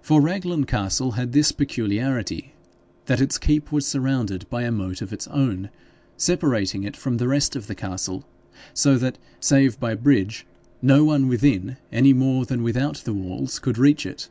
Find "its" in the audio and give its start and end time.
3.20-3.36, 5.12-5.28